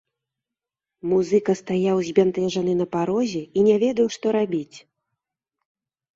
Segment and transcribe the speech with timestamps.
[1.11, 4.77] Музыка стаяў збянтэжаны на парозе і не ведаў, што рабіць.